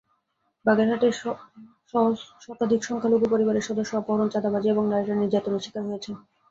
[0.65, 1.07] বাগেরহাটে
[2.45, 6.15] শতাধিক সংখ্যালঘু পরিবারের সদস্য অপহরণ, চাঁদাবাজি এবং নারীরা নির্যাতনের শিকার হয়েছেন।